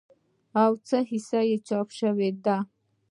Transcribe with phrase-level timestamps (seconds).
[0.63, 2.57] او څه حصه چاپ شوې ده